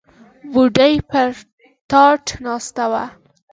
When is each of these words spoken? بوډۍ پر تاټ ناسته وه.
بوډۍ 0.51 0.93
پر 1.09 1.29
تاټ 1.89 2.23
ناسته 2.45 2.85
وه. 2.91 3.03